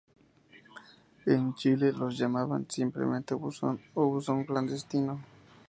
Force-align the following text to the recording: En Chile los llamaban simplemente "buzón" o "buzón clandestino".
En 1.27 1.53
Chile 1.53 1.91
los 1.93 2.17
llamaban 2.17 2.65
simplemente 2.67 3.35
"buzón" 3.35 3.79
o 3.93 4.07
"buzón 4.07 4.45
clandestino". 4.45 5.21